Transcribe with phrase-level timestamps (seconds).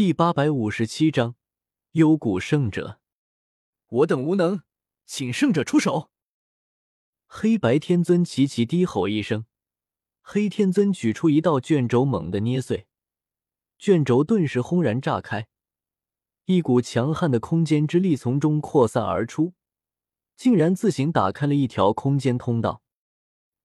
[0.00, 1.34] 第八百五十七章
[1.92, 3.00] 幽谷圣者。
[3.88, 4.62] 我等无能，
[5.04, 6.10] 请圣者出手。
[7.26, 9.44] 黑白天尊齐齐低吼一声，
[10.22, 12.86] 黑天尊举出一道卷轴，猛地捏碎，
[13.78, 15.48] 卷轴顿时轰然炸开，
[16.46, 19.52] 一股强悍的空间之力从中扩散而出，
[20.34, 22.82] 竟然自行打开了一条空间通道。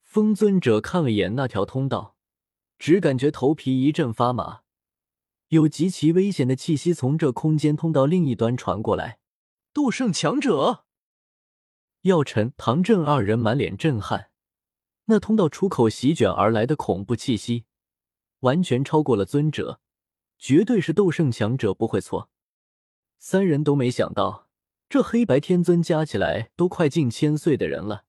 [0.04, 2.18] 风尊者看了眼那条通道，
[2.78, 4.65] 只感觉头皮一阵发麻。
[5.50, 9.20] 有极其危险的气息从这空间通道另一端传过来，
[9.72, 10.86] 斗圣强者，
[12.02, 14.32] 药尘、唐振二人满脸震撼。
[15.06, 17.66] 那通道出口席卷而来的恐怖气息，
[18.40, 19.80] 完全超过了尊者，
[20.40, 22.30] 绝对是斗圣强者不会错。
[23.20, 24.50] 三人都没想到，
[24.90, 28.06] 这黑白天尊加起来都快近千岁的人了，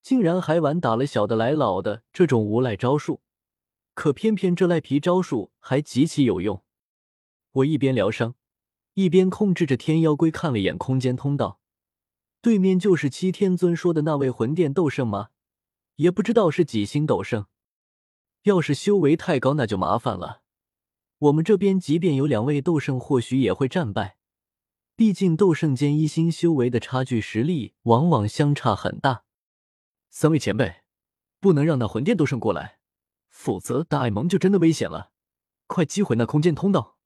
[0.00, 3.20] 竟然还玩打了小的来老的这种无赖招数。
[3.94, 6.62] 可偏偏这赖皮招数还极其有用。
[7.52, 8.34] 我一边疗伤，
[8.94, 11.60] 一边控制着天妖龟看了眼空间通道，
[12.40, 15.28] 对面就是七天尊说的那位魂殿斗圣吗？
[15.96, 17.46] 也不知道是几星斗圣。
[18.44, 20.42] 要是修为太高，那就麻烦了。
[21.18, 24.16] 我们这边即便有两位斗圣，或许也会战败。
[24.96, 29.24] 毕竟斗圣间一星修为的差距，实力往往相差很大。
[30.10, 30.82] 三位前辈，
[31.38, 32.78] 不能让那魂殿斗圣过来。
[33.32, 35.10] 否则，大爱盟就真的危险了！
[35.66, 36.98] 快击毁那空间通道！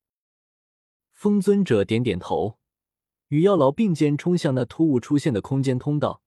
[1.13, 2.59] 风尊者点点头，
[3.29, 6.21] 与药老并肩冲向那突兀出现的空间通道。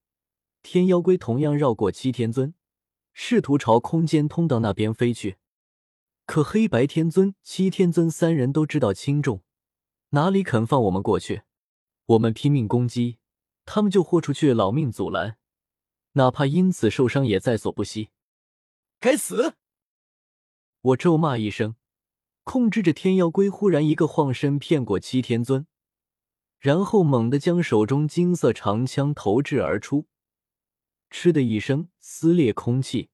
[0.63, 2.55] 天妖龟同样绕过七天尊，
[3.13, 5.37] 试图朝空间通道那边飞去。
[6.27, 9.43] 可黑白天尊、七天尊三人都知道轻重，
[10.11, 11.43] 哪里肯放我们过去？
[12.07, 13.19] 我们拼命攻击，
[13.65, 15.37] 他们就豁出去老命阻拦，
[16.13, 18.09] 哪怕因此受伤也在所不惜。
[18.99, 19.55] 该死！
[20.83, 21.77] 我咒骂一声，
[22.43, 25.67] 控制着天妖龟，忽然一个晃身骗过七天尊，
[26.59, 30.07] 然后猛地将手中金色长枪投掷而出，
[31.11, 33.11] 嗤的一声撕裂空气，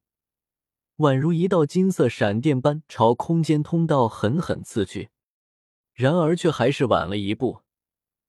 [0.98, 5.10] 宛如一道金色闪电般朝空间通道狠狠刺去。
[5.92, 7.62] 然而却还是晚了一步，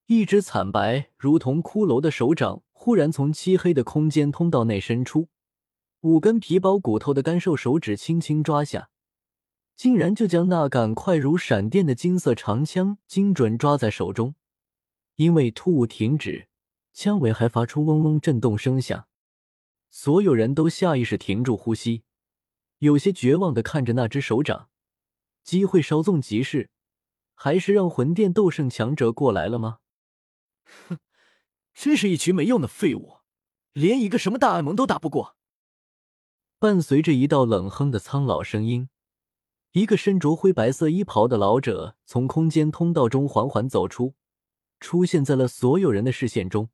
[0.08, 5.28] 一只惨白如同骷髅的手掌忽然从漆黑的空间通道内伸出，
[6.02, 8.90] 五根皮包骨头的干瘦手指轻轻抓下。
[9.78, 14.34] 竟然就将那杆快如闪电的金色长枪精准抓在手中，
[15.18, 16.48] 因为突兀停止，
[16.94, 19.08] 枪尾还发出嗡嗡震动声响。
[19.92, 22.02] 所有人都下意识停住呼吸，
[22.80, 24.70] 有些绝望的看着那只手掌。
[25.44, 26.72] 机会稍纵即逝，
[27.36, 29.78] 还是让魂殿斗圣强者过来了吗？
[30.90, 30.98] 哼，
[31.76, 33.20] 真是一群没用的废物，
[33.74, 35.38] 连一个什么大爱盟都打不过。
[36.58, 38.90] 伴随着一道冷哼的苍老声音。
[39.78, 44.16] 一个身着灰白色衣袍的老者从空间通道中缓缓走出，
[44.80, 46.70] 出现在了所有人的视线中。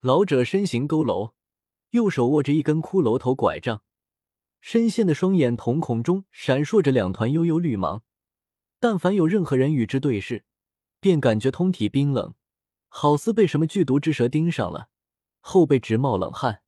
[0.00, 1.32] 老者身形佝偻，
[1.90, 3.82] 右手握着一根骷髅头拐杖，
[4.62, 8.02] 深陷的双眼瞳孔中闪烁着两团幽幽绿芒。
[8.80, 10.46] 但凡有任何人与之对视，
[10.98, 12.32] 便感觉通体冰冷，
[12.88, 14.88] 好似被什么剧毒之蛇盯上了，
[15.40, 16.62] 后背直冒冷汗。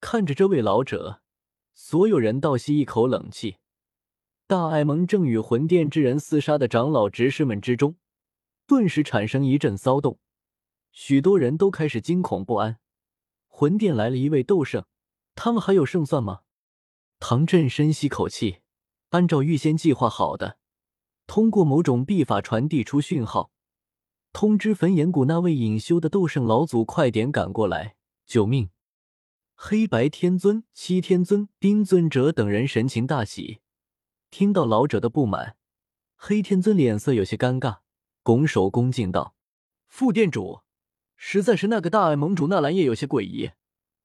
[0.00, 1.20] 看着这位老者，
[1.74, 3.58] 所有人倒吸一口冷气。
[4.46, 7.96] 大爱盟正与魂殿之人厮杀的长老执事们之中，
[8.66, 10.18] 顿时产生一阵骚动，
[10.92, 12.78] 许多人都开始惊恐不安。
[13.48, 14.84] 魂殿来了一位斗圣，
[15.34, 16.40] 他们还有胜算吗？
[17.18, 18.58] 唐振深吸口气，
[19.10, 20.58] 按照预先计划好的，
[21.26, 23.50] 通过某种秘法传递出讯号，
[24.34, 27.96] 通知焚炎谷那位隐修的斗圣老祖快点赶过来
[28.26, 28.68] 救命。
[29.54, 33.60] 黑白天尊、七天尊、冰尊者等人神情大喜。
[34.36, 35.56] 听到老者的不满，
[36.16, 37.82] 黑天尊脸色有些尴尬，
[38.24, 39.36] 拱手恭敬道
[39.86, 40.62] ：“副店主，
[41.16, 43.52] 实在是那个大爱盟主纳兰叶有些诡异。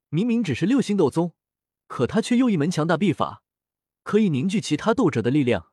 [0.10, 1.34] 明明只是六星斗宗，
[1.88, 3.42] 可他却又一门强大秘法，
[4.04, 5.72] 可以凝聚其他斗者的力量。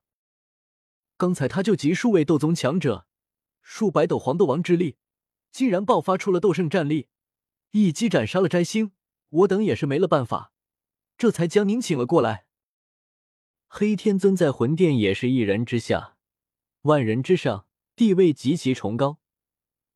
[1.19, 3.06] 刚才他就集数位斗宗强者，
[3.61, 4.97] 数百斗黄斗王之力，
[5.52, 7.09] 竟然爆发出了斗圣战力，
[7.73, 8.93] 一击斩杀了摘星。
[9.29, 10.55] 我等也是没了办法，
[11.19, 12.44] 这才将您请了过来。”
[13.78, 16.17] 黑天尊在魂殿也是一人之下，
[16.81, 19.19] 万人之上，地位极其崇高。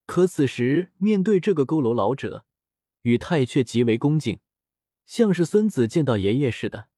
[0.05, 2.45] 可此时面对这个佝偻老者，
[3.05, 4.39] 语态却极为恭敬，
[5.07, 6.89] 像是孙子见到爷爷似的。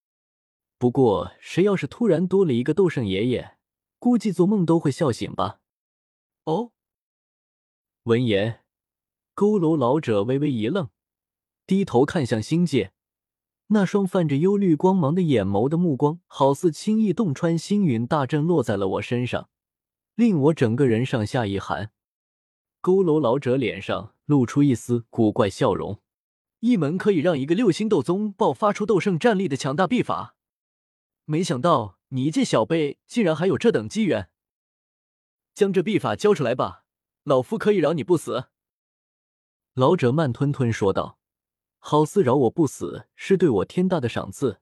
[0.77, 3.57] 不过，谁要是突然多了一个斗圣爷爷，
[4.01, 5.61] 估计做梦都会笑醒吧。
[6.47, 6.73] 哦。
[8.03, 8.65] 闻言，
[9.37, 10.91] 佝偻老者微微一愣，
[11.65, 12.93] 低头看向星界。
[13.73, 19.49] 那双泛着幽绿光芒的眼眸的目光，好似轻易洞穿星陨，大阵落在了我身上，
[20.15, 21.91] 令我整个人上下一寒。
[22.83, 26.01] 佝偻老者脸上露出一丝古怪笑容。
[26.61, 30.37] 一门可以让一个六星斗宗爆发出斗圣战力的强大秘法，
[31.25, 34.29] 没想到你一介小辈竟然还有这等机缘。
[35.55, 36.85] 将这秘法交出来吧，
[37.25, 38.49] 老夫可以饶你不死。”
[39.75, 41.19] 老者慢吞吞说道
[41.85, 44.61] ，“好似饶我不死是对我天大的赏赐，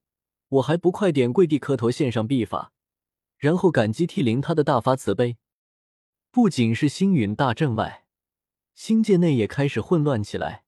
[0.49, 2.73] 我还不快点跪地磕头献上臂法，
[3.37, 5.37] 然后感激涕零他的大发慈悲？”
[6.33, 8.07] 不仅是星陨大阵外，
[8.75, 10.65] 星界内也开始混乱起来。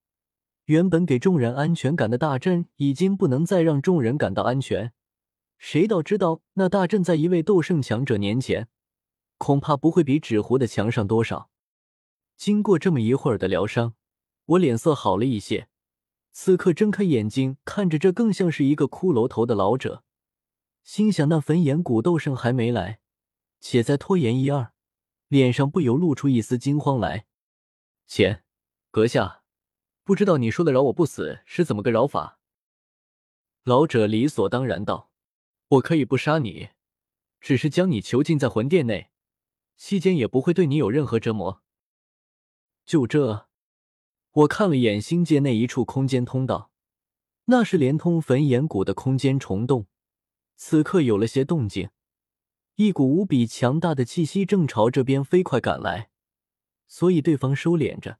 [0.67, 4.93] 原本给众人安全感的大阵，已经不能再让众人感到安全。
[5.57, 8.69] 谁道知道那大阵在一位斗圣强者年前，
[9.39, 11.49] 恐怕不会比纸糊的强上多少。
[12.37, 13.95] 经过这么一会儿的疗伤，
[14.45, 15.69] 我脸色好了一些。
[16.33, 20.03] 此刻睁开眼睛看着这更像是一个骷髅头的老者，
[20.83, 23.01] 心想那焚炎古斗圣还没来，
[23.61, 24.73] 且再拖延一二，
[25.29, 27.27] 脸上不由露出一丝惊慌来。
[28.07, 28.43] 前
[28.91, 29.41] 阁下。
[30.05, 32.41] 不知道你说的饶我不死是怎么个饶法？
[33.63, 35.13] 老者理所当然道
[35.79, 36.71] ：“我可以不杀你，
[37.41, 39.13] 只是将你囚禁在魂殿内，
[39.77, 41.63] 期间也不会对你有任何折磨。”
[42.85, 43.49] 就这，
[44.33, 46.71] 我看了眼星界那一处空间通道，
[47.45, 49.87] 那是连通焚炎谷的空间虫洞，
[50.57, 51.91] 此刻有了些动静，
[52.77, 56.11] 一股无比强大的气息正朝这边飞快赶来，
[56.87, 58.19] 所以对方收敛着。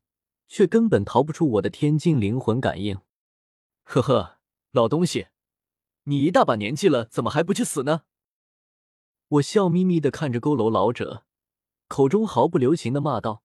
[0.49, 2.99] 却根本逃不出我的天境灵魂感应。
[3.85, 4.39] 呵呵，
[4.71, 5.29] 老东西，
[6.03, 8.03] 你一大把年纪了，怎么还不去死呢？
[9.29, 11.25] 我笑眯眯的看着佝偻老者，
[11.89, 13.42] 口中毫不留情的骂道。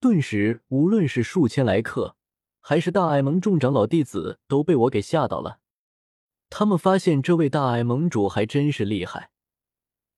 [0.00, 2.16] 顿时，无论是数千来客，
[2.60, 5.58] 还是大爱盟众长老弟子，都被我给吓到了。
[6.50, 9.30] 他们发现这位大爱盟主还真是厉害，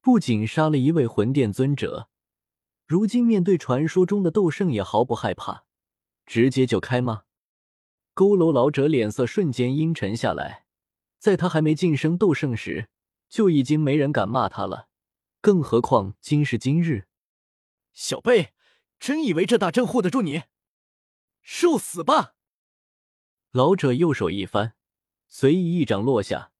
[0.02, 2.08] 不仅杀了一位魂殿尊者，
[2.86, 5.64] 如今面对传说中的斗圣也毫不害怕。
[6.26, 7.22] 直接就开骂？
[8.14, 10.66] 佝偻老者脸色瞬间阴沉下来，
[11.18, 12.88] 在他还没晋升斗圣时，
[13.28, 14.88] 就已经没人敢骂他了，
[15.40, 17.06] 更何况今时今日。
[17.92, 18.52] 小贝，
[19.00, 20.42] 真以为这大阵护得住你？
[21.40, 22.34] 受死吧！
[23.50, 24.74] 老者右手一翻，
[25.26, 26.52] 随意一掌落下，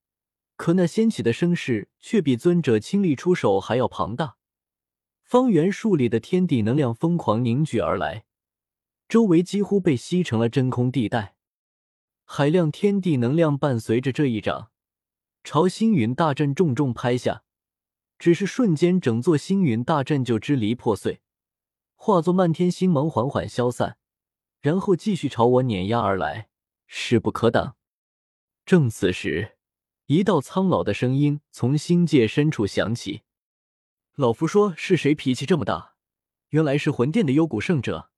[0.56, 4.38] 可那掀起的声势却比尊者亲力出手还要庞大，
[5.22, 8.24] 方圆数里的天地能量疯狂凝聚而来。
[9.06, 11.36] 周围几乎被吸成了真空地带，
[12.24, 14.70] 海量天地能量伴随着这一掌，
[15.44, 17.44] 朝星云大阵重重拍下。
[18.18, 21.20] 只是瞬间，整座星云大阵就支离破碎，
[22.02, 23.98] 化作漫天星芒缓缓消散，
[24.62, 26.48] 然后继续朝我碾压而来，
[26.86, 27.76] 势不可挡。
[28.64, 29.58] 正此时，
[30.06, 33.24] 一道苍老的声音从星界深处响起
[34.16, 35.96] ：“老夫说是谁脾气这么大？
[36.48, 38.09] 原来是魂殿的幽谷圣者。”